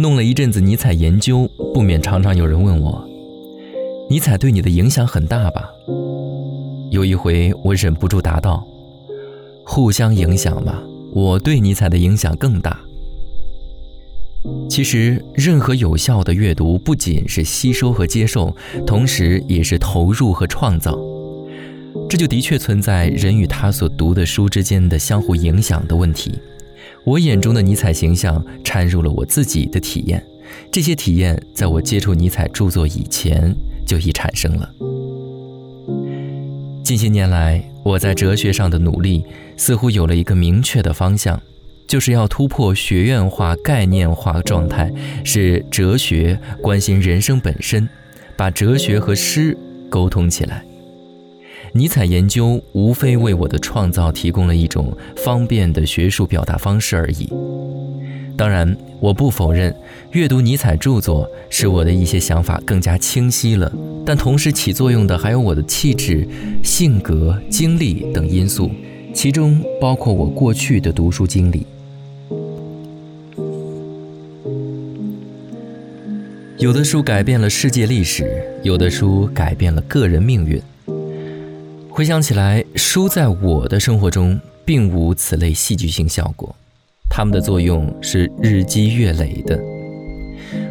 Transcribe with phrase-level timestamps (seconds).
[0.00, 3.06] 弄了一阵子尼采研究，不免常常有人问我
[4.08, 5.68] ：“尼采对你的影响很大吧？”
[6.90, 8.66] 有一回，我忍不住答道
[9.62, 10.82] ：“互相影响吧，
[11.12, 12.80] 我对尼采的影响更大。”
[14.70, 18.56] 其实，任何有效的阅读不仅是吸收和接受，
[18.86, 20.98] 同时也是投入和创造。
[22.08, 26.38] 这就的确存在人与他所读的书之间的相互影响的问题。
[27.04, 30.24] 我眼中的尼采形象掺入了我自己的体验，
[30.70, 33.54] 这些体验在我接触尼采著作以前
[33.86, 34.68] 就已产生了。
[36.84, 39.24] 近些年来，我在哲学上的努力
[39.56, 41.40] 似乎有了一个明确的方向，
[41.86, 44.92] 就是要突破学院化、概念化状态，
[45.24, 47.88] 使哲学关心人生本身，
[48.36, 49.56] 把哲学和诗
[49.88, 50.64] 沟通起来。
[51.72, 57.28] 尼采研究无非为我的创造提供了一种方便的学术表达方式而已。
[58.36, 59.74] 当然，我不否认
[60.12, 63.70] 阅读尼采著作使我的一些想法更加清晰了，
[64.04, 66.26] 但同时起作用的还有我的气质、
[66.64, 68.70] 性格、经历等因素，
[69.14, 71.66] 其中包括我过去的读书经历。
[76.58, 80.60] 有的书改变了世界历史，有的书改变了个人命运。
[81.92, 86.54] 回想起来，书在我的生活中并无此类戏剧性效果，
[87.10, 89.58] 它们的作用是日积月累的。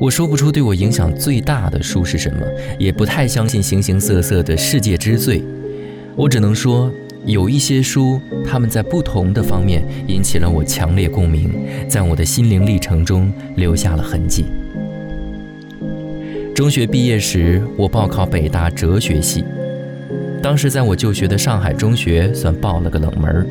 [0.00, 2.40] 我说不出对我影响最大的书是什么，
[2.78, 5.44] 也不太相信形形色色的世界之最。
[6.16, 6.90] 我只能说，
[7.26, 11.52] 有一些书，他们在不同的方面引起了我强烈共鸣，
[11.88, 14.46] 在我的心灵历程中留下了痕迹。
[16.54, 19.44] 中学毕业时，我报考北大哲学系。
[20.42, 23.46] 当时在我就学的上海中学算报了个冷门，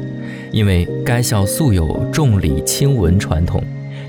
[0.51, 3.63] 因为该校素有重理轻文传统，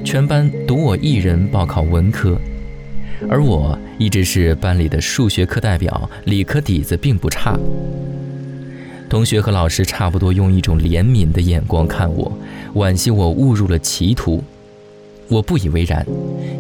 [0.04, 2.36] 全班独我一人报考文科，
[3.30, 7.56] 而我一直是班里的数学课代表，理科底子并不差。
[9.08, 12.32] 同学和老师差不多用一种怜悯的眼光看我，
[12.74, 14.42] 惋惜我误入了歧途。
[15.28, 16.04] 我不以为然，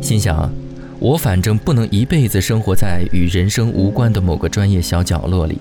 [0.00, 0.48] 心想，
[1.00, 5.58] 我反正不能一辈子生活在与人生无关的某个专业小角落里。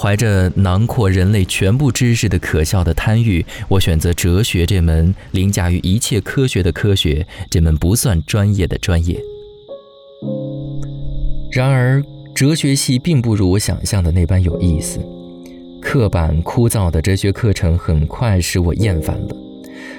[0.00, 9.20] 怀着囊括人类全部知识的可笑的贪欲，我选择哲学这门凌驾于一切科学的科学，这门不算专业的专业。
[11.50, 12.00] 然而，
[12.32, 15.00] 哲学系并不如我想象的那般有意思，
[15.82, 19.36] 刻板枯燥的哲学课程很快使我厌烦了。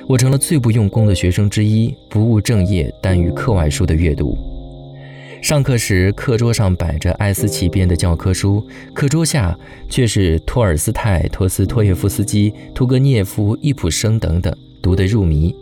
[0.08, 4.38] 我成了最不用功的学生之一，不务正业，耽于课外书的阅读。
[5.42, 9.58] 上课时，课桌上摆着艾斯奇编的教科书，课桌下
[9.90, 15.56] 却是托尔斯泰、托斯托耶夫斯基、屠格涅夫、易卜生等等，读得入迷。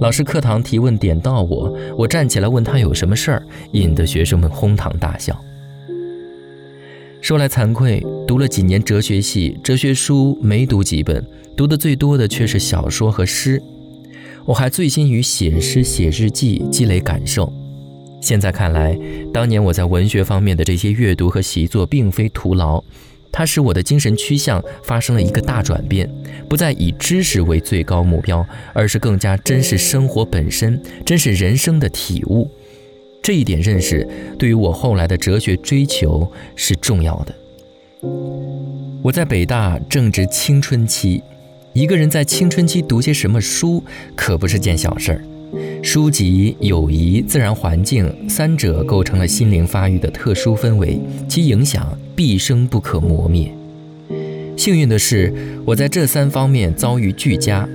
[0.00, 5.40] 老师课堂提问点到我，我站起来问他有什么事儿，引得学生们哄堂大笑。
[7.20, 11.24] 说来惭愧，读了几年哲学系，哲学书没读几本，
[11.56, 13.62] 读的最多的却是小说和诗。
[14.46, 17.52] 我还醉心于写诗、写日记，积累感受。
[18.20, 18.98] 现在看来，
[19.32, 22.82] 当年我在文学方面的这些阅读和习作，并非徒劳，
[23.32, 26.08] 它使我的精神趋向发生了一个大转变，
[26.48, 32.48] 不再以知识为最高目标，而是更加珍视生活本身，珍视人生的体悟。
[33.22, 34.06] 这一点认识，
[34.38, 37.34] 对于我后来的哲学追求是重要的。
[39.02, 41.22] 我在北大正值青春期，
[41.72, 43.82] 一个人在青春期读些什么书，
[44.14, 45.24] 可不是件小事儿。
[45.82, 53.50] 书籍、友谊、自然环境三者构成了心灵发育的特殊氛围，其影响毕生不可磨灭。
[54.56, 55.32] 幸运的是，
[55.64, 57.66] 我在这三方面遭遇俱佳：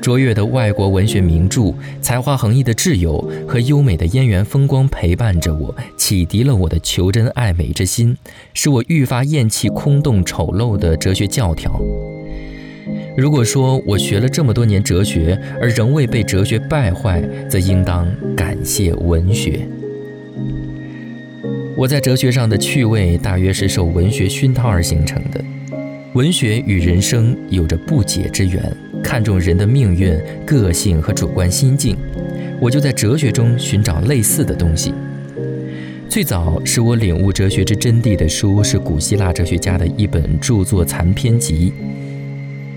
[0.00, 8.16] 卓越的外国文学名著、才华横溢的挚友和优美的燕园风光陪伴着我，启迪了我的求真爱美之心，
[8.54, 11.80] 使我愈发厌弃空洞丑陋的哲学教条。
[13.14, 19.60] 如果说我学了这么多年哲学，而仍未被哲学败坏，则应当感谢文学。
[21.76, 25.44] 我在哲学上的趣味，大约是受文学熏陶而形成的。
[26.14, 28.62] 文学与人生有着不解之缘，
[29.02, 31.96] 看重人的命运、个性和主观心境，
[32.60, 34.94] 我就在哲学中寻找类似的东西。
[36.08, 41.72] 最早使我领悟哲学之真谛的书，是古希腊哲学家的一本著作残篇集。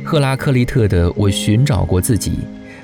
[0.06, 2.32] 赫拉克利特的《我寻找过自己》，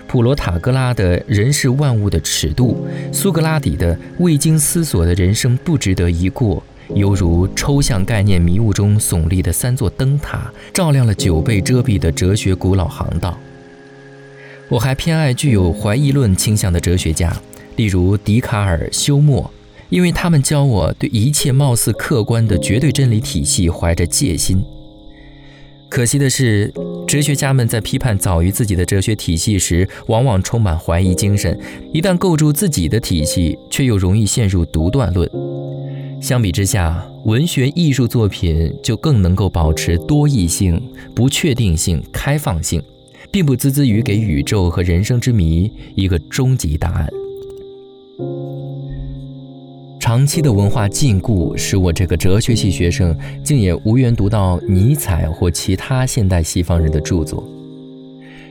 [0.07, 2.83] 普罗塔戈拉的《人是万物的尺度》，
[3.13, 6.63] 苏格拉底的《未经思索的人生不值得一过》，
[6.95, 13.37] 犹如抽象概念迷雾中耸立的三座灯塔，照亮了久被遮蔽的哲学古老航道。
[14.67, 17.31] 我还偏爱具有怀疑论倾向的哲学家，
[17.75, 19.47] 例如笛卡尔、休谟，
[19.89, 24.65] 因为他们教我对一切貌似客观的绝对真理体系怀着戒心。
[25.91, 26.73] 可惜的是，
[27.05, 31.53] 哲学家们在批判早于自己的哲学体系时，往往充满怀疑精神；
[31.91, 35.29] 一旦构筑自己的体系，却又容易陷入独断论。
[36.21, 40.81] 相比之下，文学艺术作品就更能够保持多义性、
[41.13, 42.81] 不确定性、开放性，
[43.29, 47.09] 并不孜孜于给宇宙和人生之谜一个终极答案。
[50.11, 57.41] 长期的文化禁锢使我这个哲学系学生竟也无缘读到尼采或其他现代西方人的著作。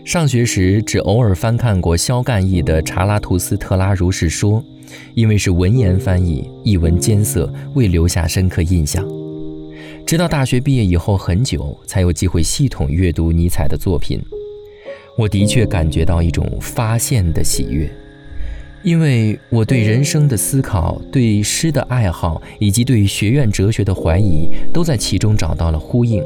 [0.03, 4.63] 上学时只偶尔翻看过萧干译的《查拉图斯特拉如是说》。
[5.13, 9.07] 因为是文言翻译，译文艰涩，未留下深刻印象。
[10.07, 14.19] 直到大学毕业以后很久，才有机会系统阅读尼采的作品。
[15.15, 17.93] 我的确感觉到一种发现的喜悦，
[18.83, 26.25] 因为我对人生的思考、对诗的爱好以及对学院哲学的怀疑，都在其中找到了呼应。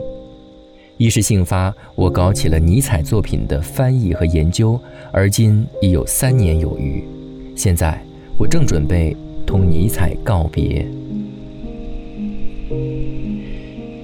[0.96, 4.80] 一时兴发，我搞起了尼采作品的翻译和研究，
[5.12, 7.04] 而今已有三年有余。
[7.54, 8.00] 现在。
[8.36, 9.16] 我正准备
[9.46, 10.84] 同尼采告别。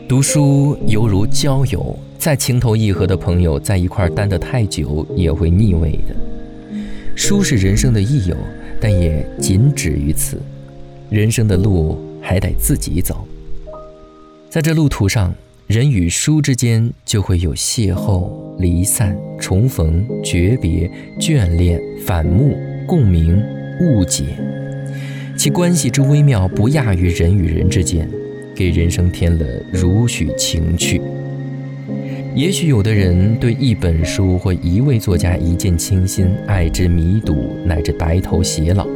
[0.09, 6.30] 读书犹如交友，再情投意合的朋友在一块儿待得太久也会腻味的。
[7.23, 8.35] 书是人生的益友，
[8.81, 10.41] 但也仅止于此。
[11.11, 13.29] 人生的路还得自己走。
[14.49, 15.35] 在这路途上，
[15.67, 20.91] 人与书之间就会有邂逅、离散、重逢、诀别、
[21.21, 22.57] 眷恋、反目、
[22.87, 23.39] 共鸣。
[23.83, 24.25] 误解，
[25.37, 28.09] 其关系之微妙，不亚于人与人之间，
[28.55, 31.03] 给人生添了如许情趣。
[32.35, 38.87] 也许有的人对一本书或一位作家一见倾心，爱之弥笃，乃至白头偕老。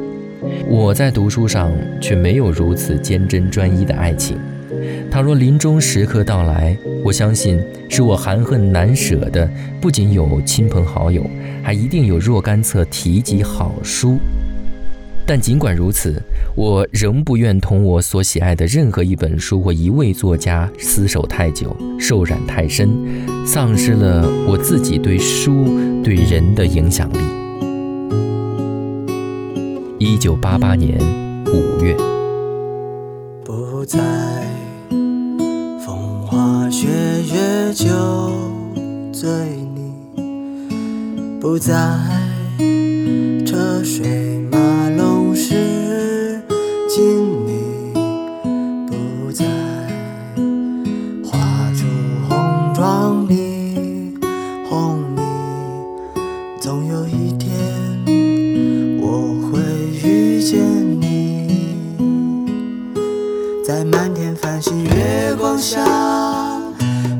[0.68, 4.38] 我在读书上却没有如此坚贞专一的爱情。
[5.10, 9.50] 倘若临终时刻到来，我相信使我含恨难舍的，
[9.80, 11.28] 不仅有亲朋好友，
[11.60, 14.18] 还一定有若干册提及好书。
[15.26, 16.22] 但尽管如此，
[16.54, 22.90] 我仍不愿同我所喜爱的任何一本书或一位作家厮守太久，受染太深，
[23.46, 25.64] 丧失了我自己对书
[26.04, 27.18] 对人的影响力。
[29.98, 30.98] 一九八八年
[31.46, 31.96] 五月，
[33.42, 33.98] 不再
[35.86, 37.86] 风花雪月酒
[39.10, 39.30] 醉
[39.74, 39.94] 你，
[41.40, 41.74] 不再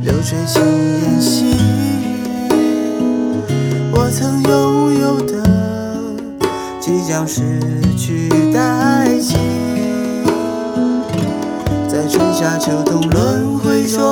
[0.05, 0.63] 流水轻
[1.01, 2.53] 烟细雨，
[3.91, 5.43] 我曾拥有的，
[6.79, 7.41] 即将失
[7.97, 9.39] 去殆尽，
[11.89, 14.03] 在春夏秋冬轮回中，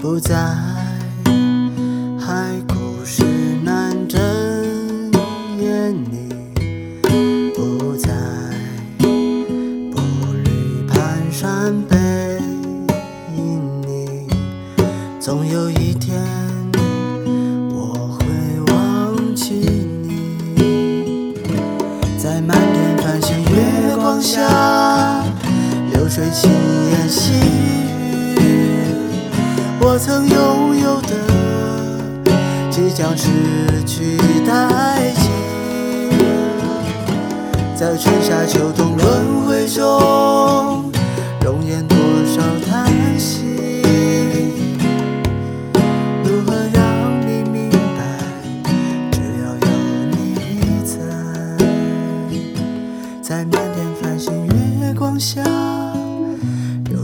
[0.00, 0.34] 不在
[2.18, 3.22] 海枯石
[3.64, 5.12] 烂针
[5.60, 6.16] 眼里，
[7.54, 8.10] 不在
[9.92, 10.00] 步
[10.44, 10.50] 履
[10.88, 10.96] 蹒
[11.32, 11.96] 跚背
[13.36, 14.26] 影里，
[15.20, 16.20] 总有一天
[24.28, 25.24] 下，
[25.90, 26.50] 流水轻
[26.90, 27.32] 言细
[28.36, 28.36] 语。
[29.80, 31.08] 我曾拥有的，
[32.70, 33.30] 即将失
[33.86, 35.30] 去殆尽，
[37.74, 39.98] 在春夏秋冬轮回中，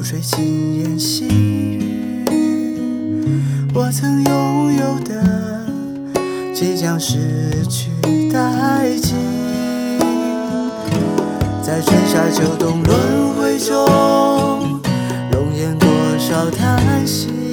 [0.05, 2.29] 水轻言细语，
[3.73, 5.67] 我曾拥有的
[6.53, 7.89] 即将失去
[8.31, 9.17] 殆尽，
[11.63, 14.79] 在春夏秋冬轮回中，
[15.33, 17.44] 容颜多少叹息。